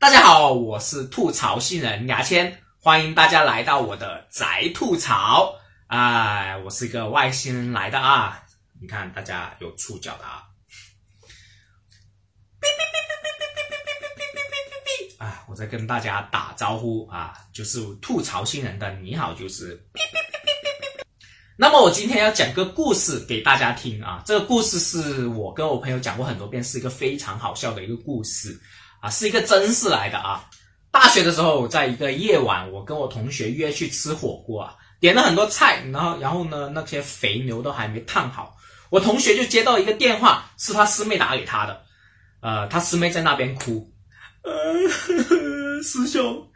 [0.00, 5.54] 大家好，我是吐槽新人牙签，欢迎大家来到我的宅吐槽。
[5.88, 8.42] 哎，我是一个外星人来的啊！
[8.80, 10.42] 你看，大家有触角的啊。
[15.18, 19.78] 啊，我在跟大家打招呼啊，就是吐槽新人的你好，就是。
[21.58, 28.58] 那么我今天要讲个故事给大家听啊，这个故事是我跟我朋友讲过很多遍，是一个非常好笑的一个故事
[29.00, 30.44] 啊，是一个真事来的啊。
[30.92, 38.56] 大学的时候，在一个夜晚，我跟我同学约去吃火锅啊，点了很多菜，然后然后呢，那些肥牛都还没烫好，
[38.90, 41.82] 我同学就接到一个电话，是他师妹打给他的，
[42.40, 43.92] 呃，他师妹在那边哭，
[44.42, 44.52] 呃，
[45.80, 46.48] 师兄，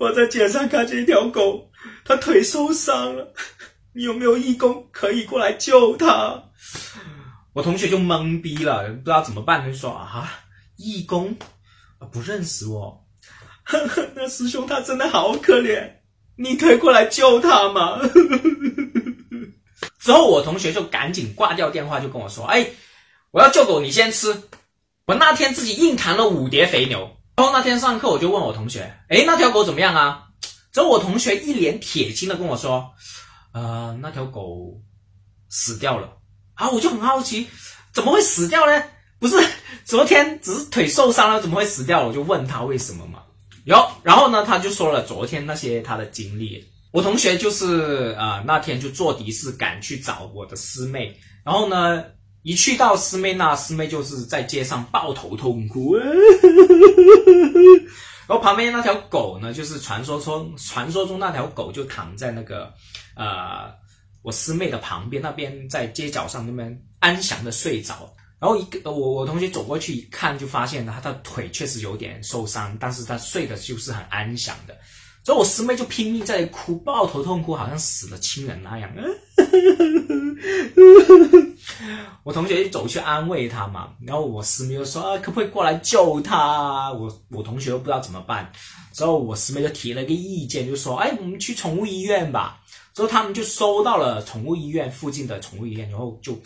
[0.00, 1.70] 我在街上看见一条狗，
[2.04, 3.32] 它腿受伤了。
[3.92, 6.42] 你有没有义工可以过来救他？
[7.52, 10.32] 我同学就懵逼了，不知道怎么办，就说啊，
[10.76, 11.36] 义工
[11.98, 13.04] 啊不认识我，
[14.14, 15.90] 那师兄他真的好可怜，
[16.36, 17.98] 你可以过来救他吗？
[20.00, 22.66] 之后我同学就赶紧挂掉电话，就跟我说，哎，
[23.30, 24.34] 我要救狗，你先吃。
[25.06, 30.22] 我那天自己硬扛了五碟肥牛，然后那天上课我就问我同学，哎，那条狗怎么样啊？
[30.72, 32.92] 之后我同学一脸铁青的跟我说。
[33.52, 34.82] 呃，那条狗
[35.48, 36.18] 死掉了
[36.52, 36.68] 啊！
[36.68, 37.48] 我就很好奇，
[37.90, 38.82] 怎么会死掉呢？
[39.18, 39.34] 不是
[39.86, 42.08] 昨天只是腿受伤了，怎么会死掉？
[42.08, 43.22] 我就问他为什么嘛。
[43.64, 46.62] 有，然后呢，他就说了昨天那些他的经历。
[46.90, 52.04] 我同学就是呃那天就坐的士赶去找我的师妹，然后呢，
[52.42, 55.94] 一去到师妹那，师妹就是在街上抱头痛哭。
[55.94, 56.04] 然
[58.36, 62.74] 后旁边那条狗呢，就是传说中传说中那条狗就躺在那个，
[63.14, 63.72] 呃，
[64.22, 68.12] 我师妹的旁边那边，在街角上那边安详的睡着。
[68.38, 74.76] 然后一个我我同学走过去一看，就发现他的腿确实有点受伤，但是他睡的就是很安详的。
[75.24, 78.88] 所以我师妹就拼命在哭，抱头痛哭，好像死了亲人那样。
[82.22, 86.92] 我同学就走去安慰他嘛，然后我师妹就说啊，可不可以过来救他？
[86.92, 88.52] 我我同学又不知道怎么办，
[88.92, 92.60] 之后我师妹就提了一个意见，就说哎，我们去宠物医院吧。
[92.94, 96.40] 之后他们就收到了宠物医院附近的宠物医院，然后就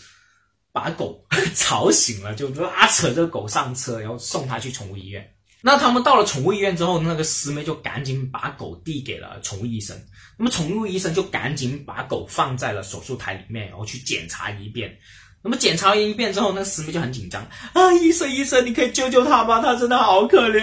[0.73, 5.27] 把狗 吵醒了，就拉扯这个狗上车，然后送他去宠物医院。
[5.63, 9.95] 那他们到了宠物医院之后，那个师妹就赶紧把狗递给了宠物医生。
[10.39, 14.97] 那么宠物医生就赶紧把狗放在了手术台里面，然后去检查一遍。
[15.43, 17.43] 那么检查完一遍之后，那个师妹就很紧张
[17.73, 17.93] 啊！
[17.95, 19.61] 医生，医生，你可以救救他吗？
[19.61, 20.61] 他真的好可怜。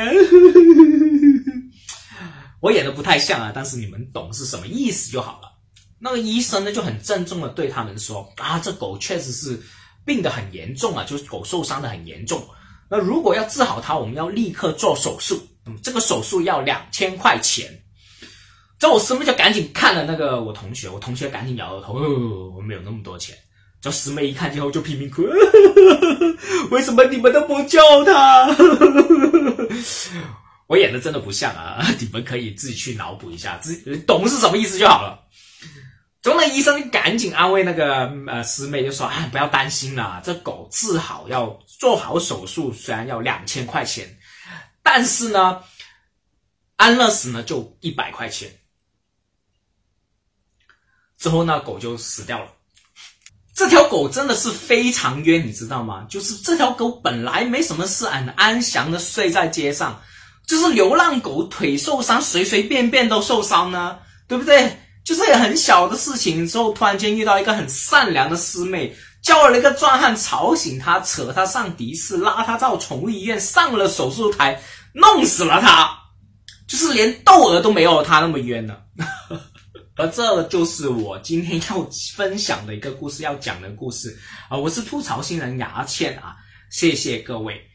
[2.59, 5.51] 我演的不太像啊，但是你们懂是什么意思就好了。
[5.99, 9.59] 那个医生呢就很郑重的对他们说啊，这狗确实是
[10.07, 12.41] 病得很严重啊，就是狗受伤的很严重。
[12.89, 15.45] 那如果要治好它，我们要立刻做手术。
[15.65, 17.69] 那么这个手术要两千块钱。
[18.79, 21.95] 这我师妹就赶紧看了那个我同学，我同学赶紧摇摇头，
[22.55, 23.35] 我没有那么多钱。
[23.81, 25.23] 这师妹一看之后就拼命哭，
[26.71, 28.47] 为什么你们都不救他？
[30.67, 35.19] 我演的真的不像啊， 你们可以自己去脑补一下，自己懂是什么意思就好了。
[36.27, 44.19] 中了医生赶紧安慰那个呃师妹，就说啊不要担心啦，这狗治好要做好手术，虽然要两千块钱，
[44.83, 45.63] 但是呢
[46.75, 48.51] 安乐死呢就一百块钱。
[51.17, 52.51] 之后那狗就死掉了。
[53.55, 56.05] 这条狗真的是非常冤，你知道吗？
[56.09, 60.01] 就是这条狗本来没什么事，很安详的睡在街上，
[60.45, 64.77] 就是流浪狗腿受伤，随随便便都受伤呢，对不对？
[65.07, 74.61] 就是很小的事情之后，突然间遇到一个很善良的师妹，叫了一个壮汉吵醒他，扯他上的士，拉他到宠物医院，上了手术台，
[74.93, 75.97] 弄死了他，
[76.67, 78.75] 就是连窦娥都没有他那么冤呢。
[79.95, 84.13] 而这就是我今天要分享的一个故事，要讲的故事
[84.49, 84.57] 啊！
[84.57, 86.35] 我是吐槽新人牙签啊，
[86.69, 87.66] 谢谢各位。